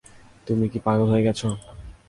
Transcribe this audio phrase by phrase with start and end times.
[0.47, 1.47] তুমি কি পাগল হয়ে গেছো?